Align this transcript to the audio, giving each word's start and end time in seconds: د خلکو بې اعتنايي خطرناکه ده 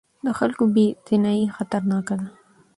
د 0.25 0.27
خلکو 0.39 0.63
بې 0.73 0.85
اعتنايي 0.93 1.45
خطرناکه 1.55 2.15
ده 2.19 2.27